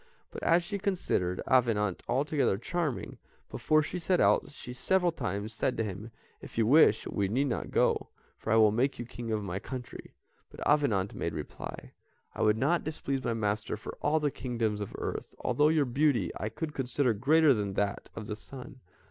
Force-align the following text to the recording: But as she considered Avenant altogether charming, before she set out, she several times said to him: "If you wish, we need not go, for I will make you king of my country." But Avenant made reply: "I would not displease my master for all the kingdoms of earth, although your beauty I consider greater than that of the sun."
But 0.31 0.41
as 0.41 0.63
she 0.63 0.79
considered 0.79 1.43
Avenant 1.45 2.01
altogether 2.09 2.57
charming, 2.57 3.19
before 3.51 3.83
she 3.83 3.99
set 3.99 4.19
out, 4.19 4.49
she 4.49 4.73
several 4.73 5.11
times 5.11 5.53
said 5.53 5.77
to 5.77 5.83
him: 5.83 6.09
"If 6.41 6.57
you 6.57 6.65
wish, 6.65 7.05
we 7.05 7.27
need 7.27 7.45
not 7.49 7.69
go, 7.69 8.09
for 8.39 8.51
I 8.51 8.55
will 8.55 8.71
make 8.71 8.97
you 8.97 9.05
king 9.05 9.31
of 9.31 9.43
my 9.43 9.59
country." 9.59 10.15
But 10.49 10.67
Avenant 10.67 11.13
made 11.13 11.35
reply: 11.35 11.91
"I 12.33 12.41
would 12.41 12.57
not 12.57 12.83
displease 12.83 13.23
my 13.23 13.35
master 13.35 13.77
for 13.77 13.95
all 14.01 14.19
the 14.19 14.31
kingdoms 14.31 14.81
of 14.81 14.95
earth, 14.97 15.35
although 15.41 15.69
your 15.69 15.85
beauty 15.85 16.31
I 16.35 16.49
consider 16.49 17.13
greater 17.13 17.53
than 17.53 17.73
that 17.75 18.09
of 18.15 18.25
the 18.25 18.35
sun." 18.35 18.79